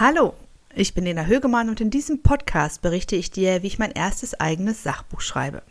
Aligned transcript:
Hallo, 0.00 0.34
ich 0.74 0.92
bin 0.92 1.04
Lena 1.04 1.26
Högemann 1.26 1.68
und 1.68 1.80
in 1.80 1.88
diesem 1.88 2.20
Podcast 2.20 2.82
berichte 2.82 3.14
ich 3.14 3.30
dir, 3.30 3.62
wie 3.62 3.68
ich 3.68 3.78
mein 3.78 3.92
erstes 3.92 4.40
eigenes 4.40 4.82
Sachbuch 4.82 5.20
schreibe. 5.20 5.62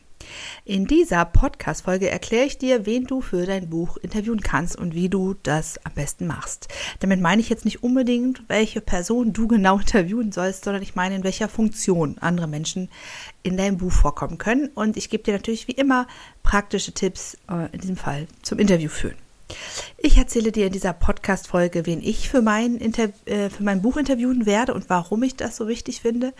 In 0.64 0.86
dieser 0.86 1.26
Podcast-Folge 1.26 2.10
erkläre 2.10 2.46
ich 2.46 2.58
dir, 2.58 2.86
wen 2.86 3.04
du 3.04 3.20
für 3.20 3.46
dein 3.46 3.70
Buch 3.70 3.98
interviewen 3.98 4.40
kannst 4.40 4.78
und 4.78 4.96
wie 4.96 5.10
du 5.10 5.36
das 5.44 5.78
am 5.84 5.92
besten 5.92 6.26
machst. 6.26 6.70
Damit 7.02 7.20
meine 7.20 7.42
ich 7.42 7.50
jetzt 7.50 7.66
nicht 7.66 7.84
unbedingt, 7.84 8.44
welche 8.48 8.80
Person 8.80 9.34
du 9.34 9.50
genau 9.50 9.78
interviewen 9.80 10.32
sollst, 10.32 10.64
sondern 10.64 10.84
ich 10.84 10.96
meine, 10.96 11.16
in 11.16 11.26
welcher 11.26 11.50
Funktion 11.50 12.16
andere 12.22 12.48
Menschen 12.48 12.88
in 13.44 13.58
deinem 13.58 13.76
Buch 13.76 13.92
vorkommen 13.92 14.38
können. 14.38 14.70
Und 14.74 14.96
ich 14.96 15.10
gebe 15.10 15.24
dir 15.24 15.34
natürlich 15.34 15.68
wie 15.68 15.74
immer 15.74 16.08
praktische 16.44 16.94
Tipps, 16.94 17.38
äh, 17.50 17.68
in 17.74 17.82
diesem 17.82 17.98
Fall 17.98 18.28
zum 18.42 18.60
Interview 18.60 18.88
führen. 18.88 19.18
Ich 19.98 20.18
erzähle 20.18 20.52
dir 20.52 20.68
in 20.68 20.74
dieser 20.74 20.94
Podcast-Folge, 20.94 21.86
wen 21.86 22.02
ich 22.02 22.30
für 22.30 22.42
mein, 22.42 22.78
Inter 22.78 23.10
äh, 23.26 23.50
für 23.50 23.64
mein 23.64 23.82
Buch 23.82 23.98
interviewen 23.98 24.46
werde 24.46 24.74
und 24.74 24.90
warum 24.90 25.24
ich 25.24 25.36
das 25.36 25.56
so 25.56 25.68
wichtig 25.68 26.02
finde, 26.02 26.34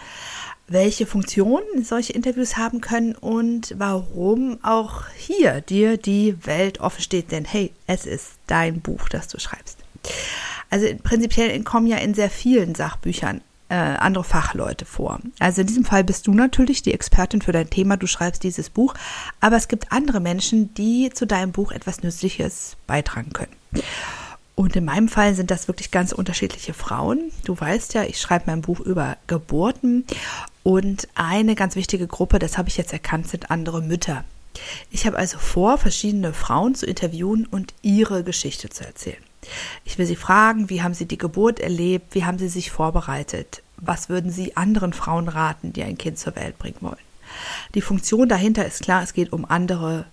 welche 0.68 1.06
Funktionen 1.06 1.84
solche 1.84 2.14
Interviews 2.14 2.58
haben 2.58 2.82
können 2.82 3.16
und 3.16 3.76
warum 3.78 4.60
auch 4.64 5.04
hier 5.16 5.62
dir 5.62 5.98
die 5.98 6.46
Welt 6.46 6.80
offen 6.80 7.02
steht. 7.02 7.32
Denn 7.32 7.46
hey, 7.46 7.72
es 7.88 8.06
ist 8.06 8.32
dein 8.48 8.82
Buch, 8.82 9.10
das 9.10 9.28
du 9.28 9.40
schreibst. 9.40 9.78
Also 10.70 10.88
prinzipiell 11.04 11.62
kommen 11.64 11.88
ja 11.88 11.98
in 11.98 12.14
sehr 12.14 12.30
vielen 12.30 12.76
Sachbüchern 12.76 13.42
äh, 13.74 13.98
andere 13.98 14.24
Fachleute 14.24 14.86
vor. 14.86 15.20
Also 15.40 15.62
in 15.62 15.68
diesem 15.68 15.84
Fall 15.84 16.04
bist 16.04 16.28
du 16.28 16.34
natürlich 16.36 16.84
die 16.84 16.94
Expertin 16.94 17.42
für 17.42 17.52
dein 17.52 17.72
Thema, 17.72 17.98
du 17.98 18.06
schreibst 18.06 18.44
dieses 18.44 18.70
Buch, 18.70 18.94
aber 19.40 19.56
es 19.56 19.68
gibt 19.68 19.92
andere 19.92 20.20
Menschen, 20.20 20.76
die 20.76 21.10
zu 21.12 21.26
deinem 21.26 21.52
Buch 21.52 21.72
etwas 21.72 22.04
Nützliches 22.04 22.78
beitragen 22.86 23.34
können. 23.34 23.56
Und 24.54 24.76
in 24.76 24.86
meinem 24.86 25.08
Fall 25.08 25.34
sind 25.34 25.50
das 25.50 25.68
wirklich 25.68 25.90
ganz 25.90 26.12
unterschiedliche 26.12 26.76
Frauen. 26.76 27.32
Du 27.46 27.60
weißt 27.60 27.96
ja, 27.96 28.04
ich 28.04 28.22
schreibe 28.22 28.46
mein 28.46 28.62
Buch 28.62 28.80
über 28.80 29.18
Geburten 29.26 30.06
und 30.62 31.08
eine 31.16 31.56
ganz 31.56 31.76
wichtige 31.76 32.06
Gruppe, 32.06 32.38
das 32.38 32.60
habe 32.60 32.70
ich 32.70 32.78
jetzt 32.78 32.94
erkannt, 32.94 33.28
sind 33.28 33.50
andere 33.50 33.82
Mütter. 33.82 34.24
Ich 34.92 35.08
habe 35.08 35.18
also 35.18 35.40
vor, 35.40 35.80
verschiedene 35.80 36.32
Frauen 36.32 36.76
zu 36.76 36.86
interviewen 36.86 37.48
und 37.48 37.74
ihre 37.82 38.24
Geschichte 38.24 38.70
zu 38.70 38.86
erzählen. 38.86 39.24
Ich 39.84 39.98
will 39.98 40.06
sie 40.06 40.16
fragen, 40.16 40.70
wie 40.70 40.84
haben 40.84 40.94
sie 40.94 41.08
die 41.08 41.18
Geburt 41.18 41.60
erlebt, 41.60 42.14
wie 42.14 42.24
haben 42.24 42.38
sie 42.38 42.48
sich 42.48 42.70
vorbereitet, 42.70 43.63
was 43.86 44.10
würden 44.10 44.32
sie 44.32 44.58
anderen 44.58 44.94
Frauen 44.94 45.28
raten, 45.28 45.74
die 45.74 45.84
ein 45.84 45.98
Kind 45.98 46.18
zur 46.18 46.36
Welt 46.36 46.58
bringen 46.58 46.78
wollen. 46.82 46.98
Die 47.76 47.82
Funktion 47.82 48.30
dahinter 48.30 48.66
ist 48.66 48.84
klar, 48.84 49.04
es 49.04 49.14
geht 49.14 49.34
um 49.34 49.46
andere 49.46 50.06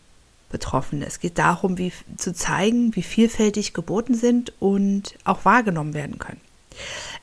Betroffene. 0.51 1.07
Es 1.07 1.21
geht 1.21 1.39
darum, 1.39 1.79
wie 1.79 1.93
zu 2.17 2.35
zeigen, 2.35 2.95
wie 2.97 3.03
vielfältig 3.03 3.73
Geburten 3.73 4.15
sind 4.15 4.53
und 4.61 5.15
auch 5.25 5.45
wahrgenommen 5.45 5.95
werden 5.95 6.19
können. 6.19 6.41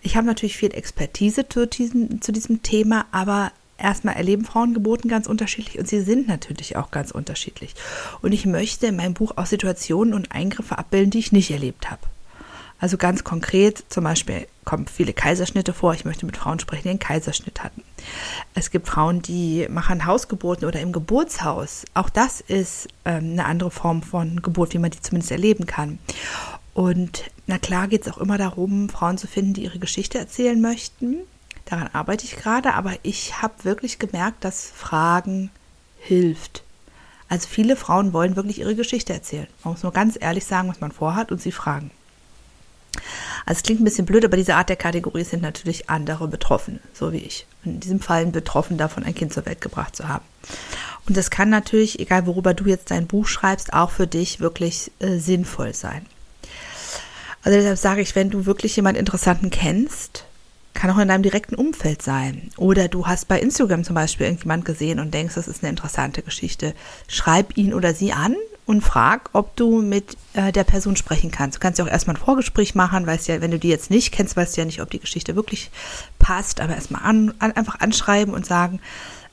Ich 0.01 0.15
habe 0.15 0.27
natürlich 0.27 0.57
viel 0.57 0.73
Expertise 0.73 1.47
zu 1.47 1.67
diesem, 1.67 2.21
zu 2.21 2.31
diesem 2.31 2.63
Thema, 2.63 3.05
aber 3.11 3.51
erstmal 3.77 4.15
erleben 4.15 4.45
Frauen 4.45 4.73
Geburten 4.73 5.09
ganz 5.09 5.27
unterschiedlich 5.27 5.79
und 5.79 5.87
sie 5.87 6.01
sind 6.01 6.27
natürlich 6.27 6.75
auch 6.77 6.91
ganz 6.91 7.11
unterschiedlich. 7.11 7.75
Und 8.21 8.31
ich 8.31 8.45
möchte 8.45 8.87
in 8.87 8.95
meinem 8.95 9.13
Buch 9.13 9.33
auch 9.35 9.45
Situationen 9.45 10.13
und 10.13 10.31
Eingriffe 10.31 10.77
abbilden, 10.77 11.11
die 11.11 11.19
ich 11.19 11.31
nicht 11.31 11.51
erlebt 11.51 11.89
habe. 11.89 12.01
Also 12.79 12.97
ganz 12.97 13.23
konkret, 13.23 13.83
zum 13.89 14.03
Beispiel 14.03 14.47
kommen 14.63 14.87
viele 14.87 15.13
Kaiserschnitte 15.13 15.73
vor. 15.73 15.93
Ich 15.93 16.05
möchte 16.05 16.25
mit 16.25 16.37
Frauen 16.37 16.59
sprechen, 16.59 16.83
die 16.83 16.89
einen 16.89 16.99
Kaiserschnitt 16.99 17.63
hatten. 17.63 17.81
Es 18.53 18.69
gibt 18.69 18.87
Frauen, 18.87 19.21
die 19.21 19.67
machen 19.69 20.05
Hausgeburten 20.05 20.67
oder 20.67 20.79
im 20.79 20.91
Geburtshaus. 20.91 21.85
Auch 21.93 22.09
das 22.09 22.41
ist 22.41 22.87
ähm, 23.05 23.31
eine 23.31 23.45
andere 23.45 23.71
Form 23.71 24.03
von 24.03 24.41
Geburt, 24.41 24.73
wie 24.73 24.79
man 24.79 24.91
die 24.91 25.01
zumindest 25.01 25.31
erleben 25.31 25.65
kann. 25.65 25.99
Und 26.73 27.31
na 27.47 27.57
klar 27.57 27.87
geht 27.87 28.05
es 28.05 28.13
auch 28.13 28.19
immer 28.19 28.37
darum, 28.37 28.89
Frauen 28.89 29.17
zu 29.17 29.25
finden, 29.25 29.55
die 29.55 29.63
ihre 29.63 29.79
Geschichte 29.79 30.19
erzählen 30.19 30.61
möchten 30.61 31.17
Daran 31.67 31.89
arbeite 31.91 32.23
ich 32.23 32.37
gerade, 32.37 32.75
aber 32.75 32.93
ich 33.03 33.41
habe 33.41 33.65
wirklich 33.65 33.99
gemerkt, 33.99 34.45
dass 34.45 34.71
Fragen 34.71 35.51
hilft. 35.99 36.63
Also 37.27 37.45
viele 37.49 37.75
Frauen 37.75 38.13
wollen 38.13 38.37
wirklich 38.37 38.59
ihre 38.59 38.75
Geschichte 38.75 39.11
erzählen. 39.11 39.47
Man 39.65 39.73
muss 39.73 39.83
nur 39.83 39.91
ganz 39.91 40.17
ehrlich 40.19 40.45
sagen, 40.45 40.69
was 40.69 40.79
man 40.79 40.93
vorhat 40.93 41.29
und 41.29 41.41
sie 41.41 41.51
fragen. 41.51 41.91
Also 43.45 43.59
es 43.59 43.63
klingt 43.63 43.81
ein 43.81 43.85
bisschen 43.85 44.05
blöd, 44.05 44.25
aber 44.25 44.37
diese 44.37 44.55
Art 44.55 44.69
der 44.69 44.75
Kategorie 44.75 45.23
sind 45.23 45.41
natürlich 45.41 45.89
andere 45.89 46.27
Betroffene, 46.27 46.79
so 46.93 47.11
wie 47.11 47.17
ich. 47.17 47.45
in 47.63 47.79
diesem 47.79 47.99
Fall 47.99 48.25
Betroffen 48.27 48.77
davon, 48.77 49.03
ein 49.03 49.15
Kind 49.15 49.33
zur 49.33 49.45
Welt 49.45 49.61
gebracht 49.61 49.95
zu 49.95 50.07
haben. 50.07 50.25
Und 51.07 51.15
das 51.15 51.29
kann 51.29 51.49
natürlich, 51.49 51.99
egal 51.99 52.25
worüber 52.25 52.53
du 52.53 52.65
jetzt 52.65 52.91
dein 52.91 53.07
Buch 53.07 53.27
schreibst, 53.27 53.73
auch 53.73 53.91
für 53.91 54.07
dich 54.07 54.39
wirklich 54.39 54.91
äh, 54.99 55.17
sinnvoll 55.17 55.73
sein. 55.73 56.05
Also 57.43 57.57
deshalb 57.57 57.77
sage 57.77 58.01
ich, 58.01 58.15
wenn 58.15 58.29
du 58.29 58.45
wirklich 58.45 58.75
jemand 58.75 58.97
Interessanten 58.97 59.49
kennst, 59.49 60.25
kann 60.73 60.91
auch 60.91 60.97
in 60.99 61.07
deinem 61.07 61.23
direkten 61.23 61.55
Umfeld 61.55 62.01
sein. 62.01 62.51
Oder 62.57 62.87
du 62.87 63.07
hast 63.07 63.27
bei 63.27 63.39
Instagram 63.39 63.83
zum 63.83 63.95
Beispiel 63.95 64.27
irgendjemand 64.27 64.63
gesehen 64.65 64.99
und 64.99 65.13
denkst, 65.13 65.35
das 65.35 65.47
ist 65.47 65.63
eine 65.63 65.69
interessante 65.71 66.21
Geschichte. 66.21 66.73
Schreib 67.07 67.57
ihn 67.57 67.73
oder 67.73 67.93
sie 67.93 68.13
an 68.13 68.35
und 68.67 68.81
frag, 68.81 69.29
ob 69.33 69.55
du 69.55 69.81
mit 69.81 70.17
äh, 70.33 70.51
der 70.51 70.65
Person 70.65 70.97
sprechen 70.97 71.31
kannst. 71.31 71.55
Du 71.55 71.59
kannst 71.59 71.79
ja 71.79 71.85
auch 71.85 71.89
erstmal 71.89 72.15
ein 72.15 72.21
Vorgespräch 72.21 72.75
machen, 72.75 73.07
weißt 73.07 73.29
ja, 73.29 73.41
wenn 73.41 73.51
du 73.51 73.57
die 73.57 73.69
jetzt 73.69 73.89
nicht 73.89 74.11
kennst, 74.11 74.35
weißt 74.35 74.55
du 74.55 74.61
ja 74.61 74.65
nicht, 74.65 74.81
ob 74.81 74.91
die 74.91 74.99
Geschichte 74.99 75.35
wirklich 75.35 75.71
passt, 76.19 76.59
aber 76.59 76.75
erstmal 76.75 77.01
an, 77.03 77.33
an, 77.39 77.53
einfach 77.53 77.79
anschreiben 77.79 78.33
und 78.33 78.45
sagen, 78.45 78.79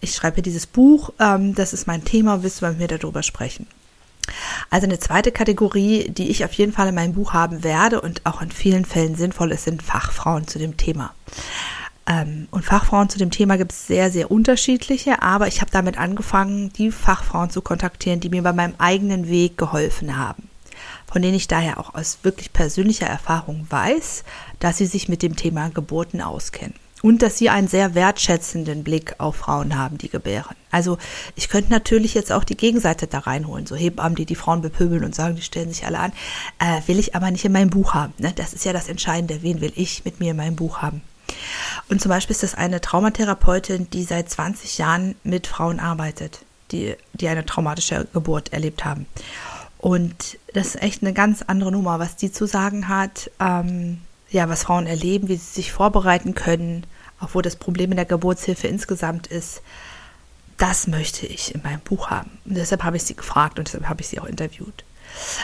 ich 0.01 0.15
schreibe 0.15 0.41
dieses 0.41 0.67
Buch, 0.67 1.13
ähm, 1.19 1.55
das 1.55 1.73
ist 1.73 1.87
mein 1.87 2.05
Thema, 2.05 2.43
willst 2.43 2.63
du 2.63 2.67
mit 2.67 2.79
mir 2.79 2.89
darüber 2.89 3.23
sprechen? 3.23 3.67
Also 4.71 4.87
eine 4.87 4.99
zweite 4.99 5.33
Kategorie, 5.33 6.09
die 6.09 6.31
ich 6.31 6.45
auf 6.45 6.53
jeden 6.55 6.73
Fall 6.73 6.89
in 6.89 6.95
meinem 6.95 7.13
Buch 7.13 7.33
haben 7.33 7.63
werde 7.63 8.01
und 8.01 8.25
auch 8.25 8.41
in 8.41 8.51
vielen 8.51 8.85
Fällen 8.85 9.17
sinnvoll 9.17 9.53
ist, 9.53 9.65
sind 9.65 9.83
Fachfrauen 9.83 10.47
zu 10.47 10.59
dem 10.59 10.77
Thema. 10.77 11.15
Ähm, 12.07 12.49
und 12.51 12.65
Fachfrauen 12.65 13.09
zu 13.09 13.19
dem 13.19 13.31
Thema 13.31 13.57
gibt 13.57 13.73
es 13.73 13.87
sehr, 13.87 14.11
sehr 14.11 14.31
unterschiedliche, 14.31 15.23
aber 15.23 15.49
ich 15.49 15.61
habe 15.61 15.71
damit 15.71 15.99
angefangen, 15.99 16.73
die 16.73 16.91
Fachfrauen 16.91 17.51
zu 17.51 17.63
kontaktieren, 17.63 18.21
die 18.21 18.29
mir 18.29 18.43
bei 18.43 18.53
meinem 18.53 18.75
eigenen 18.79 19.29
Weg 19.29 19.57
geholfen 19.57 20.17
haben. 20.17 20.49
Von 21.11 21.23
denen 21.23 21.35
ich 21.35 21.49
daher 21.49 21.79
auch 21.79 21.95
aus 21.95 22.19
wirklich 22.23 22.53
persönlicher 22.53 23.07
Erfahrung 23.07 23.67
weiß, 23.71 24.25
dass 24.59 24.79
sie 24.79 24.87
sich 24.87 25.09
mit 25.09 25.23
dem 25.23 25.37
Thema 25.37 25.71
Geburten 25.71 26.21
auskennen 26.21 26.75
und 27.05 27.21
dass 27.21 27.37
sie 27.37 27.51
einen 27.51 27.69
sehr 27.69 27.95
wertschätzenden 27.95 28.83
Blick 28.83 29.17
auf 29.19 29.37
Frauen 29.37 29.79
haben, 29.79 29.99
die 29.99 30.09
gebären. 30.09 30.57
Also 30.71 30.97
ich 31.37 31.51
könnte 31.51 31.71
natürlich 31.71 32.15
jetzt 32.15 32.33
auch 32.33 32.45
die 32.45 32.57
Gegenseite 32.57 33.07
da 33.07 33.19
reinholen, 33.19 33.67
so 33.67 33.77
Hebammen, 33.77 34.17
die 34.17 34.25
die 34.25 34.35
Frauen 34.35 34.63
bepöbeln 34.63 35.05
und 35.05 35.15
sagen, 35.15 35.37
die 35.37 35.43
stellen 35.43 35.69
sich 35.69 35.85
alle 35.85 35.99
an, 35.99 36.13
äh, 36.59 36.81
will 36.87 36.99
ich 36.99 37.15
aber 37.15 37.31
nicht 37.31 37.45
in 37.45 37.53
meinem 37.53 37.69
Buch 37.69 37.93
haben. 37.93 38.15
Ne? 38.19 38.33
Das 38.35 38.55
ist 38.55 38.65
ja 38.65 38.73
das 38.73 38.89
Entscheidende, 38.89 39.43
wen 39.43 39.61
will 39.61 39.73
ich 39.77 40.07
mit 40.07 40.19
mir 40.19 40.31
in 40.31 40.39
meinem 40.39 40.57
Buch 40.57 40.79
haben. 40.79 41.03
Und 41.89 42.01
zum 42.01 42.09
Beispiel 42.09 42.35
ist 42.35 42.43
das 42.43 42.55
eine 42.55 42.81
Traumatherapeutin, 42.81 43.91
die 43.91 44.05
seit 44.05 44.31
20 44.31 44.79
Jahren 44.79 45.15
mit 45.23 45.47
Frauen 45.47 45.81
arbeitet, 45.81 46.41
die, 46.71 46.95
die 47.13 47.29
eine 47.29 47.45
traumatische 47.45 48.07
Geburt 48.13 48.53
erlebt 48.53 48.85
haben. 48.85 49.07
Und 49.79 50.39
das 50.55 50.69
ist 50.69 50.83
echt 50.83 51.03
eine 51.03 51.13
ganz 51.13 51.43
andere 51.43 51.71
Nummer, 51.71 51.99
was 51.99 52.17
die 52.17 52.33
zu 52.33 52.47
sagen 52.47 52.89
hat, 52.89 53.31
ähm, 53.39 54.01
ja, 54.31 54.49
was 54.49 54.65
Frauen 54.65 54.87
erleben, 54.87 55.29
wie 55.29 55.37
sie 55.37 55.53
sich 55.53 55.73
vorbereiten 55.73 56.35
können, 56.35 56.87
auch 57.21 57.31
wo 57.35 57.43
das 57.43 57.57
Problem 57.57 57.91
in 57.91 57.97
der 57.97 58.07
Geburtshilfe 58.07 58.67
insgesamt 58.67 59.27
ist, 59.27 59.63
das 60.57 60.87
möchte 60.87 61.27
ich 61.27 61.55
in 61.55 61.63
meinem 61.63 61.81
Buch 61.81 62.11
haben. 62.11 62.39
Und 62.45 62.57
deshalb 62.57 62.83
habe 62.83 62.97
ich 62.97 63.03
sie 63.03 63.17
gefragt 63.17 63.59
und 63.59 63.69
deshalb 63.69 63.89
habe 63.89 64.01
ich 64.01 64.09
sie 64.09 64.21
auch 64.21 64.27
interviewt. 64.27 64.85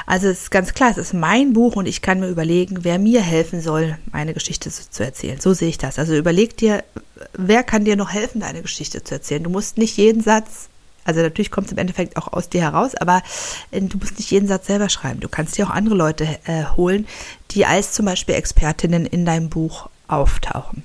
Also 0.06 0.28
es 0.28 0.42
ist 0.42 0.50
ganz 0.50 0.74
klar, 0.74 0.90
es 0.90 0.98
ist 0.98 1.14
mein 1.14 1.52
Buch 1.52 1.76
und 1.76 1.86
ich 1.86 2.02
kann 2.02 2.20
mir 2.20 2.28
überlegen, 2.28 2.84
wer 2.84 2.98
mir 2.98 3.22
helfen 3.22 3.60
soll, 3.60 3.98
meine 4.12 4.34
Geschichte 4.34 4.70
zu, 4.70 5.02
erzählen. 5.02 5.40
So 5.40 5.52
sehe 5.52 5.68
ich 5.68 5.78
das. 5.78 5.98
Also 5.98 6.16
überleg 6.16 6.56
dir, 6.56 6.84
wer 7.32 7.62
kann 7.62 7.84
dir 7.84 7.96
noch 7.96 8.12
helfen, 8.12 8.40
deine 8.40 8.62
Geschichte 8.62 9.02
zu 9.04 9.14
erzählen. 9.14 9.42
Du 9.42 9.50
musst 9.50 9.78
nicht 9.78 9.96
jeden 9.96 10.22
Satz, 10.22 10.68
also 11.04 11.22
natürlich 11.22 11.50
kommt 11.50 11.68
es 11.68 11.72
im 11.72 11.78
Endeffekt 11.78 12.16
auch 12.16 12.32
aus 12.32 12.48
dir 12.48 12.60
heraus, 12.60 12.94
aber 12.94 13.22
äh, 13.70 13.80
du 13.80 13.98
musst 13.98 14.18
nicht 14.18 14.30
jeden 14.30 14.48
Satz 14.48 14.66
selber 14.66 14.88
schreiben. 14.88 15.20
Du 15.20 15.28
kannst 15.28 15.56
dir 15.56 15.66
auch 15.66 15.70
andere 15.70 15.94
Leute 15.94 16.24
äh, 16.44 16.64
holen, 16.76 17.06
die 17.52 17.66
als 17.66 17.92
zum 17.92 18.06
Beispiel 18.06 18.34
Expertinnen 18.34 19.06
in 19.06 19.24
deinem 19.24 19.48
Buch 19.48 19.88
auftauchen. 20.08 20.82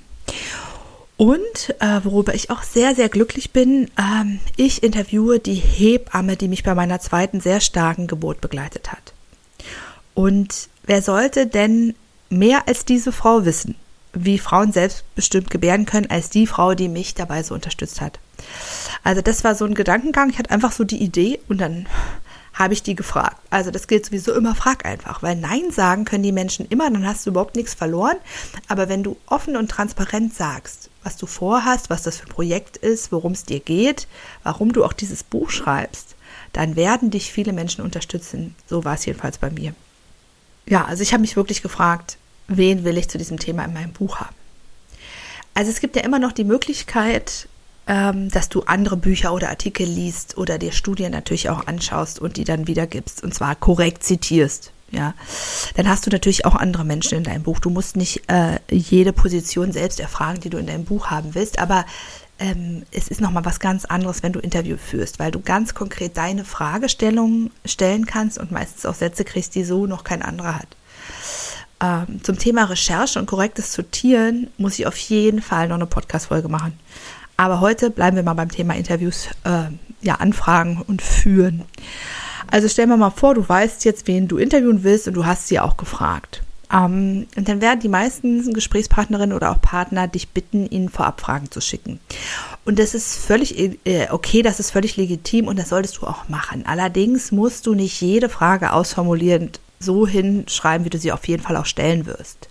Und 1.16 1.74
äh, 1.80 2.00
worüber 2.04 2.34
ich 2.34 2.50
auch 2.50 2.62
sehr, 2.62 2.94
sehr 2.94 3.08
glücklich 3.08 3.52
bin, 3.52 3.90
ähm, 3.98 4.38
ich 4.56 4.82
interviewe 4.82 5.38
die 5.38 5.54
Hebamme, 5.54 6.36
die 6.36 6.48
mich 6.48 6.62
bei 6.62 6.74
meiner 6.74 7.00
zweiten 7.00 7.40
sehr 7.40 7.60
starken 7.60 8.06
Geburt 8.06 8.42
begleitet 8.42 8.92
hat. 8.92 9.14
Und 10.12 10.68
wer 10.84 11.00
sollte 11.00 11.46
denn 11.46 11.94
mehr 12.28 12.68
als 12.68 12.84
diese 12.84 13.12
Frau 13.12 13.46
wissen, 13.46 13.76
wie 14.12 14.38
Frauen 14.38 14.72
selbstbestimmt 14.72 15.50
gebären 15.50 15.86
können, 15.86 16.10
als 16.10 16.28
die 16.28 16.46
Frau, 16.46 16.74
die 16.74 16.88
mich 16.88 17.14
dabei 17.14 17.42
so 17.42 17.54
unterstützt 17.54 18.02
hat? 18.02 18.18
Also 19.02 19.22
das 19.22 19.42
war 19.42 19.54
so 19.54 19.64
ein 19.64 19.74
Gedankengang. 19.74 20.28
Ich 20.30 20.38
hatte 20.38 20.50
einfach 20.50 20.72
so 20.72 20.84
die 20.84 21.02
Idee 21.02 21.40
und 21.48 21.60
dann 21.60 21.86
habe 22.52 22.74
ich 22.74 22.82
die 22.82 22.94
gefragt. 22.94 23.36
Also 23.50 23.70
das 23.70 23.86
gilt 23.86 24.06
sowieso 24.06 24.34
immer, 24.34 24.54
frag 24.54 24.86
einfach, 24.86 25.22
weil 25.22 25.36
Nein 25.36 25.70
sagen 25.70 26.04
können 26.04 26.22
die 26.22 26.32
Menschen 26.32 26.66
immer, 26.66 26.90
dann 26.90 27.06
hast 27.06 27.24
du 27.26 27.30
überhaupt 27.30 27.56
nichts 27.56 27.74
verloren. 27.74 28.16
Aber 28.68 28.88
wenn 28.88 29.02
du 29.02 29.16
offen 29.26 29.56
und 29.56 29.70
transparent 29.70 30.34
sagst, 30.34 30.90
was 31.06 31.16
du 31.16 31.26
vorhast, 31.26 31.88
was 31.88 32.02
das 32.02 32.16
für 32.18 32.26
ein 32.26 32.34
Projekt 32.34 32.76
ist, 32.76 33.12
worum 33.12 33.30
es 33.30 33.44
dir 33.44 33.60
geht, 33.60 34.08
warum 34.42 34.72
du 34.72 34.84
auch 34.84 34.92
dieses 34.92 35.22
Buch 35.22 35.50
schreibst, 35.50 36.16
dann 36.52 36.74
werden 36.74 37.12
dich 37.12 37.30
viele 37.30 37.52
Menschen 37.52 37.84
unterstützen. 37.84 38.56
So 38.66 38.84
war 38.84 38.94
es 38.94 39.06
jedenfalls 39.06 39.38
bei 39.38 39.50
mir. 39.50 39.72
Ja, 40.66 40.84
also 40.84 41.04
ich 41.04 41.12
habe 41.12 41.20
mich 41.20 41.36
wirklich 41.36 41.62
gefragt, 41.62 42.18
wen 42.48 42.82
will 42.82 42.98
ich 42.98 43.08
zu 43.08 43.18
diesem 43.18 43.38
Thema 43.38 43.64
in 43.64 43.72
meinem 43.72 43.92
Buch 43.92 44.18
haben? 44.18 44.34
Also 45.54 45.70
es 45.70 45.78
gibt 45.80 45.94
ja 45.94 46.02
immer 46.02 46.18
noch 46.18 46.32
die 46.32 46.44
Möglichkeit, 46.44 47.48
ähm, 47.86 48.28
dass 48.30 48.48
du 48.48 48.62
andere 48.62 48.96
Bücher 48.96 49.32
oder 49.32 49.48
Artikel 49.48 49.86
liest 49.86 50.36
oder 50.36 50.58
dir 50.58 50.72
Studien 50.72 51.12
natürlich 51.12 51.50
auch 51.50 51.68
anschaust 51.68 52.18
und 52.18 52.36
die 52.36 52.44
dann 52.44 52.66
wiedergibst 52.66 53.22
und 53.22 53.32
zwar 53.32 53.54
korrekt 53.54 54.02
zitierst. 54.02 54.72
Ja, 54.92 55.14
dann 55.74 55.88
hast 55.88 56.06
du 56.06 56.10
natürlich 56.10 56.44
auch 56.44 56.54
andere 56.54 56.84
Menschen 56.84 57.18
in 57.18 57.24
deinem 57.24 57.42
Buch. 57.42 57.58
Du 57.58 57.70
musst 57.70 57.96
nicht 57.96 58.22
äh, 58.30 58.60
jede 58.70 59.12
Position 59.12 59.72
selbst 59.72 59.98
erfragen, 59.98 60.40
die 60.40 60.50
du 60.50 60.58
in 60.58 60.66
deinem 60.66 60.84
Buch 60.84 61.08
haben 61.08 61.34
willst, 61.34 61.58
aber 61.58 61.84
ähm, 62.38 62.84
es 62.92 63.08
ist 63.08 63.20
nochmal 63.20 63.44
was 63.44 63.60
ganz 63.60 63.84
anderes, 63.84 64.22
wenn 64.22 64.32
du 64.32 64.40
Interview 64.40 64.76
führst, 64.76 65.18
weil 65.18 65.30
du 65.30 65.40
ganz 65.40 65.74
konkret 65.74 66.16
deine 66.16 66.44
Fragestellungen 66.44 67.50
stellen 67.64 68.06
kannst 68.06 68.38
und 68.38 68.52
meistens 68.52 68.86
auch 68.86 68.94
Sätze 68.94 69.24
kriegst, 69.24 69.54
die 69.54 69.64
so 69.64 69.86
noch 69.86 70.04
kein 70.04 70.22
anderer 70.22 70.56
hat. 70.56 70.68
Ähm, 71.80 72.22
zum 72.22 72.38
Thema 72.38 72.64
Recherche 72.64 73.18
und 73.18 73.26
korrektes 73.26 73.72
Sortieren 73.72 74.48
muss 74.56 74.78
ich 74.78 74.86
auf 74.86 74.96
jeden 74.96 75.42
Fall 75.42 75.68
noch 75.68 75.76
eine 75.76 75.86
Podcast-Folge 75.86 76.48
machen. 76.48 76.78
Aber 77.36 77.60
heute 77.60 77.90
bleiben 77.90 78.16
wir 78.16 78.22
mal 78.22 78.34
beim 78.34 78.50
Thema 78.50 78.74
Interviews, 78.74 79.28
äh, 79.44 79.64
ja, 80.00 80.14
anfragen 80.16 80.82
und 80.86 81.02
führen. 81.02 81.64
Also 82.50 82.68
stell 82.68 82.86
mir 82.86 82.96
mal 82.96 83.10
vor, 83.10 83.34
du 83.34 83.46
weißt 83.46 83.84
jetzt, 83.84 84.06
wen 84.06 84.28
du 84.28 84.38
interviewen 84.38 84.84
willst 84.84 85.08
und 85.08 85.14
du 85.14 85.26
hast 85.26 85.48
sie 85.48 85.60
auch 85.60 85.76
gefragt. 85.76 86.42
Ähm, 86.72 87.26
und 87.36 87.48
dann 87.48 87.60
werden 87.60 87.80
die 87.80 87.88
meisten 87.88 88.52
Gesprächspartnerinnen 88.52 89.36
oder 89.36 89.52
auch 89.52 89.60
Partner 89.60 90.08
dich 90.08 90.28
bitten, 90.30 90.68
ihnen 90.68 90.88
vorab 90.88 91.20
Fragen 91.20 91.50
zu 91.50 91.60
schicken. 91.60 92.00
Und 92.64 92.78
das 92.78 92.94
ist 92.94 93.16
völlig 93.16 93.58
äh, 93.58 94.08
okay, 94.10 94.42
das 94.42 94.60
ist 94.60 94.70
völlig 94.70 94.96
legitim 94.96 95.46
und 95.46 95.58
das 95.58 95.68
solltest 95.68 95.98
du 95.98 96.06
auch 96.06 96.28
machen. 96.28 96.64
Allerdings 96.66 97.30
musst 97.32 97.66
du 97.66 97.74
nicht 97.74 98.00
jede 98.00 98.28
Frage 98.28 98.72
ausformulierend 98.72 99.60
so 99.78 100.06
hinschreiben, 100.06 100.84
wie 100.84 100.90
du 100.90 100.98
sie 100.98 101.12
auf 101.12 101.28
jeden 101.28 101.42
Fall 101.42 101.56
auch 101.56 101.66
stellen 101.66 102.06
wirst. 102.06 102.48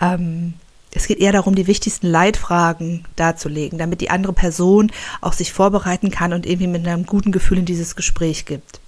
Ähm, 0.00 0.54
es 0.94 1.06
geht 1.06 1.18
eher 1.18 1.32
darum, 1.32 1.54
die 1.54 1.66
wichtigsten 1.66 2.06
Leitfragen 2.06 3.04
darzulegen, 3.16 3.78
damit 3.78 4.00
die 4.00 4.10
andere 4.10 4.32
Person 4.32 4.92
auch 5.20 5.32
sich 5.32 5.52
vorbereiten 5.52 6.10
kann 6.10 6.32
und 6.32 6.46
irgendwie 6.46 6.68
mit 6.68 6.86
einem 6.86 7.04
guten 7.04 7.32
Gefühl 7.32 7.58
in 7.58 7.64
dieses 7.64 7.96
Gespräch 7.96 8.46
gibt. 8.46 8.80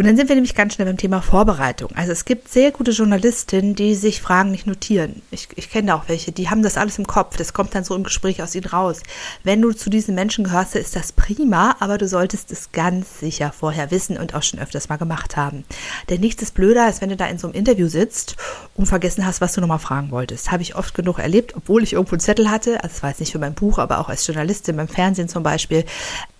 Und 0.00 0.06
dann 0.06 0.16
sind 0.16 0.30
wir 0.30 0.34
nämlich 0.34 0.54
ganz 0.54 0.72
schnell 0.72 0.86
beim 0.86 0.96
Thema 0.96 1.20
Vorbereitung. 1.20 1.90
Also 1.94 2.12
es 2.12 2.24
gibt 2.24 2.48
sehr 2.48 2.70
gute 2.70 2.92
Journalistinnen, 2.92 3.74
die 3.74 3.94
sich 3.94 4.22
Fragen 4.22 4.50
nicht 4.50 4.66
notieren. 4.66 5.20
Ich, 5.30 5.48
ich 5.56 5.68
kenne 5.68 5.88
da 5.88 5.94
auch 5.96 6.08
welche, 6.08 6.32
die 6.32 6.48
haben 6.48 6.62
das 6.62 6.78
alles 6.78 6.96
im 6.96 7.06
Kopf. 7.06 7.36
Das 7.36 7.52
kommt 7.52 7.74
dann 7.74 7.84
so 7.84 7.94
im 7.94 8.04
Gespräch 8.04 8.42
aus 8.42 8.54
ihnen 8.54 8.64
raus. 8.64 9.02
Wenn 9.44 9.60
du 9.60 9.72
zu 9.72 9.90
diesen 9.90 10.14
Menschen 10.14 10.44
gehörst, 10.44 10.74
ist 10.74 10.96
das 10.96 11.12
prima, 11.12 11.76
aber 11.80 11.98
du 11.98 12.08
solltest 12.08 12.50
es 12.50 12.72
ganz 12.72 13.20
sicher 13.20 13.52
vorher 13.52 13.90
wissen 13.90 14.16
und 14.16 14.34
auch 14.34 14.42
schon 14.42 14.58
öfters 14.58 14.88
mal 14.88 14.96
gemacht 14.96 15.36
haben. 15.36 15.64
Denn 16.08 16.22
nichts 16.22 16.40
ist 16.40 16.54
blöder, 16.54 16.86
als 16.86 17.02
wenn 17.02 17.10
du 17.10 17.16
da 17.16 17.26
in 17.26 17.36
so 17.36 17.48
einem 17.48 17.56
Interview 17.56 17.86
sitzt 17.88 18.36
und 18.76 18.86
vergessen 18.86 19.26
hast, 19.26 19.42
was 19.42 19.52
du 19.52 19.60
nochmal 19.60 19.80
fragen 19.80 20.12
wolltest. 20.12 20.50
Habe 20.50 20.62
ich 20.62 20.76
oft 20.76 20.94
genug 20.94 21.18
erlebt, 21.18 21.54
obwohl 21.58 21.82
ich 21.82 21.92
irgendwo 21.92 22.14
einen 22.14 22.20
Zettel 22.20 22.50
hatte. 22.50 22.82
Also 22.82 22.94
das 22.94 23.02
war 23.02 23.10
jetzt 23.10 23.20
nicht 23.20 23.32
für 23.32 23.38
mein 23.38 23.52
Buch, 23.52 23.76
aber 23.76 23.98
auch 23.98 24.08
als 24.08 24.26
Journalistin 24.26 24.78
beim 24.78 24.88
Fernsehen 24.88 25.28
zum 25.28 25.42
Beispiel. 25.42 25.84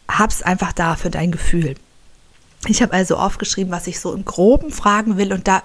Hab's 0.08 0.40
einfach 0.40 0.72
da 0.72 0.96
für 0.96 1.10
dein 1.10 1.30
Gefühl. 1.30 1.74
Ich 2.66 2.82
habe 2.82 2.92
also 2.92 3.16
aufgeschrieben, 3.16 3.72
was 3.72 3.86
ich 3.86 4.00
so 4.00 4.12
im 4.12 4.24
Groben 4.24 4.70
fragen 4.70 5.16
will 5.16 5.32
und 5.32 5.48
da 5.48 5.62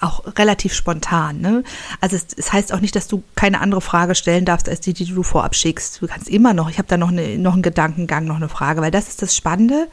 auch 0.00 0.24
relativ 0.38 0.74
spontan. 0.74 1.40
Ne? 1.40 1.62
Also 2.00 2.16
es, 2.16 2.26
es, 2.36 2.52
heißt 2.52 2.72
auch 2.72 2.80
nicht, 2.80 2.96
dass 2.96 3.08
du 3.08 3.22
keine 3.34 3.60
andere 3.60 3.80
Frage 3.80 4.14
stellen 4.14 4.44
darfst, 4.44 4.68
als 4.68 4.80
die, 4.80 4.92
die 4.92 5.06
du 5.06 5.22
vorab 5.22 5.54
schickst. 5.54 6.02
Du 6.02 6.06
kannst 6.06 6.28
immer 6.28 6.54
noch, 6.54 6.68
ich 6.68 6.78
habe 6.78 6.88
da 6.88 6.96
noch, 6.96 7.10
eine, 7.10 7.38
noch 7.38 7.54
einen 7.54 7.62
Gedankengang, 7.62 8.24
noch 8.24 8.36
eine 8.36 8.48
Frage, 8.48 8.80
weil 8.80 8.90
das 8.90 9.08
ist 9.08 9.22
das 9.22 9.34
Spannende, 9.36 9.88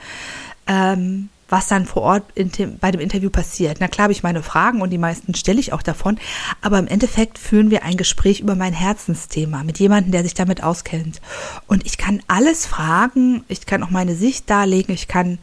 ähm, 0.68 1.30
was 1.48 1.68
dann 1.68 1.86
vor 1.86 2.02
Ort 2.02 2.24
in, 2.36 2.52
bei 2.80 2.92
dem 2.92 3.00
Interview 3.00 3.30
passiert. 3.30 3.78
Na 3.80 3.88
klar 3.88 4.06
habe 4.06 4.14
ich 4.14 4.24
meine 4.24 4.42
Fragen 4.42 4.82
und 4.82 4.90
die 4.90 4.98
meisten 4.98 5.36
stelle 5.36 5.60
ich 5.60 5.72
auch 5.72 5.84
davon, 5.84 6.18
aber 6.62 6.80
im 6.80 6.88
Endeffekt 6.88 7.38
führen 7.38 7.70
wir 7.70 7.84
ein 7.84 7.98
Gespräch 7.98 8.40
über 8.40 8.56
mein 8.56 8.74
Herzensthema 8.74 9.64
mit 9.64 9.80
jemandem, 9.80 10.12
der 10.12 10.24
sich 10.24 10.34
damit 10.34 10.64
auskennt. 10.64 11.22
Und 11.68 11.86
ich 11.86 11.98
kann 11.98 12.22
alles 12.28 12.66
fragen, 12.66 13.44
ich 13.48 13.66
kann 13.66 13.84
auch 13.84 13.92
meine 13.92 14.16
Sicht 14.16 14.50
darlegen, 14.50 14.96
ich 14.96 15.08
kann 15.08 15.38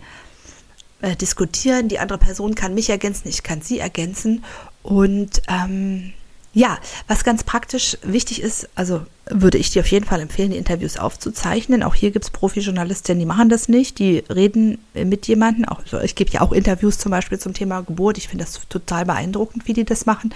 äh, 1.03 1.17
diskutieren. 1.17 1.89
Die 1.89 1.99
andere 1.99 2.19
Person 2.19 2.55
kann 2.55 2.75
mich 2.75 2.91
ergänzen, 2.91 3.29
ich 3.29 3.43
kann 3.43 3.63
sie 3.63 3.79
ergänzen. 3.79 4.45
Und 4.83 5.43
ähm, 5.49 6.13
ja, 6.53 6.79
was 7.07 7.25
ganz 7.25 7.45
praktisch 7.45 7.97
wichtig 8.03 8.43
ist, 8.43 8.69
also 8.75 9.07
würde 9.31 9.59
ich 9.59 9.71
dir 9.71 9.81
auf 9.81 9.91
jeden 9.91 10.05
Fall 10.05 10.21
empfehlen, 10.21 10.51
die 10.51 10.57
Interviews 10.57 10.97
aufzuzeichnen. 10.97 11.83
Auch 11.83 11.95
hier 11.95 12.11
gibt 12.11 12.25
es 12.25 12.31
Profi-Journalistinnen, 12.31 13.21
die 13.21 13.27
machen 13.27 13.49
das 13.49 13.69
nicht. 13.69 13.99
Die 13.99 14.25
reden 14.29 14.79
mit 14.95 15.27
jemandem. 15.27 15.65
Auch, 15.67 15.81
ich 16.03 16.15
gebe 16.15 16.31
ja 16.31 16.41
auch 16.41 16.53
Interviews 16.53 16.99
zum 16.99 17.11
Beispiel 17.11 17.39
zum 17.39 17.55
Thema 17.55 17.81
Geburt. 17.83 18.19
Ich 18.19 18.29
finde 18.29 18.45
das 18.45 18.61
total 18.69 19.05
beeindruckend, 19.05 19.67
wie 19.67 19.73
die 19.73 19.85
das 19.85 20.07
machen. 20.07 20.35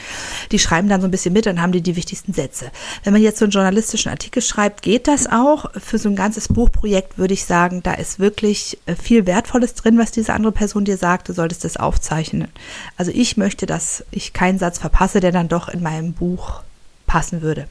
Die 0.52 0.58
schreiben 0.58 0.88
dann 0.88 1.00
so 1.00 1.08
ein 1.08 1.11
bisschen 1.11 1.32
mit, 1.32 1.46
dann 1.46 1.61
haben 1.61 1.73
die 1.73 1.82
die 1.82 1.96
wichtigsten 1.96 2.32
Sätze. 2.32 2.70
Wenn 3.02 3.12
man 3.12 3.23
jetzt 3.23 3.38
so 3.38 3.44
einen 3.44 3.52
journalistischen 3.52 4.11
Artikel 4.11 4.43
schreibt, 4.43 4.82
geht 4.82 5.08
das 5.08 5.26
auch. 5.26 5.70
Für 5.79 5.99
so 5.99 6.08
ein 6.08 6.17
ganzes 6.17 6.49
Buchprojekt 6.49 7.19
würde 7.19 7.35
ich 7.35 7.44
sagen, 7.44 7.82
da 7.82 7.94
ist 7.94 8.19
wirklich 8.19 8.79
äh, 8.87 8.94
viel 8.94 9.26
Wertvolles 9.26 9.75
drin, 9.75 9.99
was 9.99 10.11
diese 10.11 10.32
andere 10.32 10.52
Person 10.52 10.85
dir 10.85 10.96
sagt. 10.96 11.29
Du 11.29 11.32
solltest 11.32 11.64
das 11.64 11.76
aufzeichnen. 11.76 12.49
Also 12.96 13.11
ich 13.14 13.37
möchte, 13.37 13.67
dass 13.67 14.05
ich 14.11 14.32
keinen 14.32 14.58
Satz 14.58 14.79
verpasse, 14.79 15.20
der 15.20 15.32
dann 15.32 15.49
doch 15.49 15.69
in 15.69 15.82
meinem 15.82 16.12
Buch 16.12 16.62
passen 17.06 17.43
würde. 17.43 17.67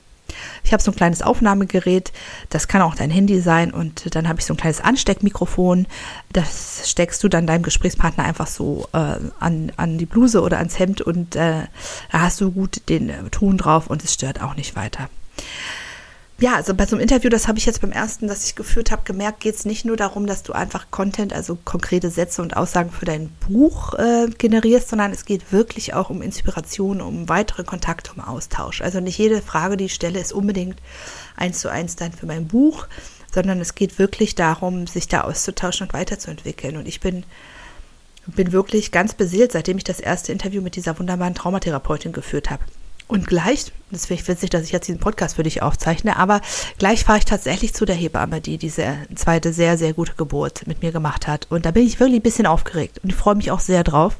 Ich 0.64 0.74
habe 0.74 0.82
so 0.82 0.92
ein 0.92 0.96
kleines 0.96 1.22
Aufnahmegerät, 1.22 2.12
das 2.50 2.68
kann 2.68 2.82
auch 2.82 2.96
dein 2.96 3.10
Handy 3.10 3.40
sein 3.42 3.72
und 3.72 4.16
dann 4.16 4.28
habe 4.28 4.40
ich 4.40 4.46
so 4.46 4.54
ein 4.54 4.58
kleines 4.58 4.82
Ansteckmikrofon. 4.82 5.88
Das 6.32 6.90
steckst 6.90 7.24
du 7.24 7.30
dann 7.30 7.48
deinem 7.48 7.64
Gesprächspartner 7.64 8.24
einfach 8.24 8.48
so 8.48 8.88
äh, 8.94 9.18
an, 9.40 9.72
an 9.78 9.98
die 9.98 10.06
Bluse 10.06 10.42
oder 10.42 10.58
ans 10.58 10.80
Hemd 10.80 11.02
und 11.02 11.36
äh, 11.36 11.64
da 12.12 12.22
hast 12.22 12.42
du 12.42 12.52
gut 12.52 12.90
den 12.90 13.12
Ton 13.32 13.58
drauf 13.58 13.88
und 13.88 14.04
es 14.04 14.14
stört 14.14 14.42
auch 14.42 14.56
nicht 14.56 14.76
weiter 14.76 15.10
ja, 16.40 16.56
also 16.56 16.74
bei 16.74 16.86
so 16.86 16.96
einem 16.96 17.04
Interview, 17.04 17.30
das 17.30 17.48
habe 17.48 17.58
ich 17.58 17.66
jetzt 17.66 17.82
beim 17.82 17.92
ersten, 17.92 18.28
das 18.28 18.46
ich 18.46 18.56
geführt 18.56 18.92
habe, 18.92 19.04
gemerkt, 19.06 19.40
geht 19.40 19.56
es 19.56 19.66
nicht 19.66 19.86
nur 19.86 19.96
darum, 19.96 20.26
dass 20.26 20.44
du 20.44 20.54
einfach 20.54 20.88
Content, 20.92 21.32
also 21.32 21.58
konkrete 21.64 22.10
Sätze 22.10 22.42
und 22.42 22.58
Aussagen 22.58 22.92
für 22.92 23.06
dein 23.06 23.30
Buch 23.48 23.94
äh, 23.94 24.28
generierst, 24.38 24.90
sondern 24.90 25.12
es 25.12 25.26
geht 25.26 25.52
wirklich 25.52 25.94
auch 25.94 26.10
um 26.10 26.22
Inspiration, 26.22 27.02
um 27.02 27.30
weitere 27.30 27.64
Kontakte, 27.64 28.12
um 28.16 28.22
Austausch. 28.22 28.82
Also 28.82 29.00
nicht 29.00 29.18
jede 29.18 29.42
Frage, 29.42 29.78
die 29.78 29.86
ich 29.86 29.94
stelle, 29.94 30.20
ist 30.20 30.34
unbedingt 30.34 30.82
eins 31.38 31.60
zu 31.60 31.70
eins 31.70 31.96
dann 31.96 32.12
für 32.12 32.26
mein 32.26 32.48
Buch, 32.48 32.88
sondern 33.34 33.62
es 33.62 33.76
geht 33.76 34.00
wirklich 34.00 34.36
darum, 34.36 34.88
sich 34.88 35.08
da 35.08 35.22
auszutauschen 35.22 35.88
und 35.88 35.94
weiterzuentwickeln. 35.94 36.78
Und 36.78 36.88
ich 36.88 37.00
bin 37.00 37.26
bin 38.26 38.52
wirklich 38.52 38.92
ganz 38.92 39.14
beseelt, 39.14 39.52
seitdem 39.52 39.78
ich 39.78 39.84
das 39.84 40.00
erste 40.00 40.32
Interview 40.32 40.62
mit 40.62 40.76
dieser 40.76 40.98
wunderbaren 40.98 41.36
Traumatherapeutin 41.36 42.14
geführt 42.14 42.50
habe. 42.50 42.64
Und 43.14 43.28
gleich, 43.28 43.72
das 43.92 44.08
finde 44.08 44.24
ich 44.24 44.28
witzig, 44.28 44.50
dass 44.50 44.64
ich 44.64 44.72
jetzt 44.72 44.88
diesen 44.88 45.00
Podcast 45.00 45.36
für 45.36 45.44
dich 45.44 45.62
aufzeichne, 45.62 46.18
aber 46.18 46.42
gleich 46.80 47.04
fahre 47.04 47.20
ich 47.20 47.26
tatsächlich 47.26 47.72
zu 47.76 47.86
der 47.86 47.94
Hebamme, 47.94 48.42
die 48.42 48.58
diese 48.58 48.98
zweite 49.14 49.54
sehr, 49.54 49.78
sehr 49.78 49.94
gute 49.94 50.16
Geburt 50.16 50.66
mit 50.66 50.82
mir 50.82 50.92
gemacht 50.92 51.28
hat. 51.28 51.46
Und 51.52 51.68
da 51.68 51.70
bin 51.70 51.86
ich 51.86 52.00
wirklich 52.00 52.22
ein 52.22 52.24
bisschen 52.24 52.48
aufgeregt 52.48 53.02
und 53.04 53.12
ich 53.12 53.16
freue 53.16 53.36
mich 53.36 53.52
auch 53.52 53.60
sehr 53.60 53.84
drauf. 53.84 54.16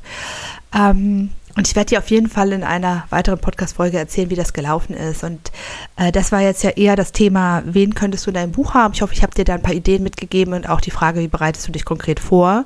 Ähm, 0.76 1.32
und 1.56 1.68
ich 1.68 1.76
werde 1.76 1.90
dir 1.90 1.98
auf 1.98 2.12
jeden 2.12 2.30
Fall 2.30 2.52
in 2.52 2.64
einer 2.64 3.06
weiteren 3.10 3.40
Podcast-Folge 3.40 3.98
erzählen, 3.98 4.30
wie 4.30 4.36
das 4.36 4.54
gelaufen 4.54 4.94
ist. 4.94 5.24
Und 5.24 5.52
äh, 5.96 6.12
das 6.12 6.32
war 6.32 6.42
jetzt 6.42 6.62
ja 6.62 6.70
eher 6.70 6.96
das 6.96 7.14
Thema, 7.14 7.64
wen 7.66 7.96
könntest 7.96 8.28
du 8.28 8.30
in 8.30 8.36
deinem 8.36 8.52
Buch 8.52 8.76
haben? 8.76 8.94
Ich 8.94 9.02
hoffe, 9.02 9.16
ich 9.16 9.24
habe 9.24 9.34
dir 9.34 9.44
da 9.44 9.56
ein 9.56 9.64
paar 9.64 9.74
Ideen 9.74 10.04
mitgegeben 10.04 10.54
und 10.54 10.70
auch 10.70 10.82
die 10.82 10.92
Frage, 10.92 11.20
wie 11.20 11.28
bereitest 11.28 11.68
du 11.68 11.72
dich 11.72 11.84
konkret 11.84 12.20
vor? 12.20 12.66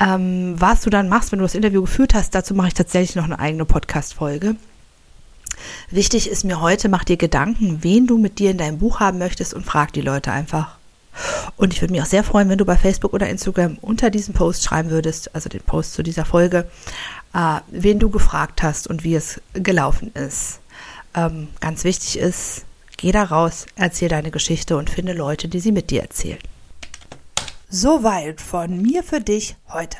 Ähm, 0.00 0.56
was 0.58 0.80
du 0.80 0.90
dann 0.90 1.08
machst, 1.08 1.30
wenn 1.30 1.38
du 1.38 1.44
das 1.44 1.54
Interview 1.54 1.82
geführt 1.82 2.12
hast, 2.12 2.34
dazu 2.34 2.56
mache 2.56 2.66
ich 2.66 2.74
tatsächlich 2.74 3.14
noch 3.14 3.22
eine 3.22 3.38
eigene 3.38 3.64
Podcast-Folge. 3.64 4.56
Wichtig 5.90 6.28
ist 6.28 6.44
mir 6.44 6.60
heute, 6.60 6.88
mach 6.88 7.04
dir 7.04 7.16
Gedanken, 7.16 7.78
wen 7.82 8.06
du 8.06 8.18
mit 8.18 8.38
dir 8.38 8.50
in 8.50 8.58
deinem 8.58 8.78
Buch 8.78 9.00
haben 9.00 9.18
möchtest 9.18 9.54
und 9.54 9.64
frag 9.64 9.92
die 9.92 10.00
Leute 10.00 10.32
einfach. 10.32 10.76
Und 11.56 11.72
ich 11.72 11.80
würde 11.80 11.92
mich 11.92 12.02
auch 12.02 12.06
sehr 12.06 12.24
freuen, 12.24 12.48
wenn 12.48 12.58
du 12.58 12.64
bei 12.64 12.76
Facebook 12.76 13.12
oder 13.12 13.28
Instagram 13.28 13.78
unter 13.80 14.10
diesem 14.10 14.34
Post 14.34 14.64
schreiben 14.64 14.90
würdest, 14.90 15.34
also 15.34 15.48
den 15.48 15.60
Post 15.60 15.94
zu 15.94 16.02
dieser 16.02 16.24
Folge, 16.24 16.66
äh, 17.32 17.60
wen 17.70 17.98
du 17.98 18.10
gefragt 18.10 18.62
hast 18.62 18.86
und 18.86 19.04
wie 19.04 19.14
es 19.14 19.40
gelaufen 19.52 20.12
ist. 20.14 20.60
Ähm, 21.14 21.48
ganz 21.60 21.84
wichtig 21.84 22.18
ist, 22.18 22.64
geh 22.96 23.12
da 23.12 23.22
raus, 23.22 23.66
erzähl 23.76 24.08
deine 24.08 24.30
Geschichte 24.30 24.76
und 24.76 24.90
finde 24.90 25.12
Leute, 25.12 25.48
die 25.48 25.60
sie 25.60 25.72
mit 25.72 25.90
dir 25.90 26.02
erzählen. 26.02 26.40
Soweit 27.70 28.40
von 28.40 28.82
mir 28.82 29.02
für 29.02 29.20
dich 29.20 29.56
heute. 29.68 29.98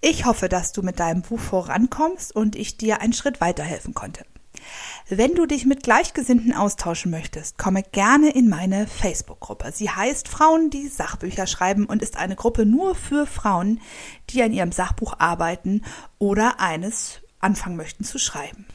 Ich 0.00 0.24
hoffe, 0.24 0.48
dass 0.48 0.72
du 0.72 0.82
mit 0.82 1.00
deinem 1.00 1.22
Buch 1.22 1.40
vorankommst 1.40 2.34
und 2.34 2.54
ich 2.54 2.76
dir 2.76 3.00
einen 3.00 3.12
Schritt 3.12 3.40
weiterhelfen 3.40 3.94
konnte. 3.94 4.24
Wenn 5.08 5.34
du 5.34 5.46
dich 5.46 5.64
mit 5.66 5.82
Gleichgesinnten 5.82 6.52
austauschen 6.52 7.10
möchtest, 7.10 7.58
komme 7.58 7.82
gerne 7.82 8.30
in 8.30 8.48
meine 8.48 8.86
Facebook-Gruppe. 8.86 9.72
Sie 9.72 9.90
heißt 9.90 10.28
Frauen, 10.28 10.70
die 10.70 10.88
Sachbücher 10.88 11.46
schreiben 11.46 11.86
und 11.86 12.02
ist 12.02 12.16
eine 12.16 12.36
Gruppe 12.36 12.66
nur 12.66 12.94
für 12.94 13.26
Frauen, 13.26 13.80
die 14.30 14.42
an 14.42 14.52
ihrem 14.52 14.72
Sachbuch 14.72 15.14
arbeiten 15.18 15.82
oder 16.18 16.60
eines 16.60 17.20
anfangen 17.40 17.76
möchten 17.76 18.04
zu 18.04 18.18
schreiben. 18.18 18.66